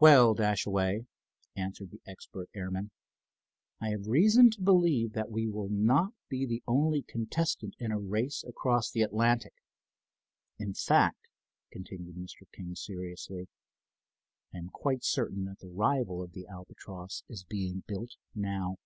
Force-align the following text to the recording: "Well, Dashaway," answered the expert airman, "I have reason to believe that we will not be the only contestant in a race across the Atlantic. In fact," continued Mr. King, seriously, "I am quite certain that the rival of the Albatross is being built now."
"Well, 0.00 0.34
Dashaway," 0.34 1.06
answered 1.54 1.92
the 1.92 2.00
expert 2.04 2.50
airman, 2.56 2.90
"I 3.80 3.90
have 3.90 4.08
reason 4.08 4.50
to 4.50 4.60
believe 4.60 5.12
that 5.12 5.30
we 5.30 5.46
will 5.46 5.68
not 5.68 6.12
be 6.28 6.44
the 6.44 6.60
only 6.66 7.02
contestant 7.02 7.76
in 7.78 7.92
a 7.92 7.98
race 8.00 8.42
across 8.42 8.90
the 8.90 9.02
Atlantic. 9.02 9.52
In 10.58 10.74
fact," 10.74 11.28
continued 11.70 12.16
Mr. 12.16 12.50
King, 12.52 12.74
seriously, 12.74 13.46
"I 14.52 14.58
am 14.58 14.70
quite 14.70 15.04
certain 15.04 15.44
that 15.44 15.60
the 15.60 15.70
rival 15.70 16.20
of 16.20 16.32
the 16.32 16.48
Albatross 16.48 17.22
is 17.28 17.44
being 17.44 17.84
built 17.86 18.16
now." 18.34 18.76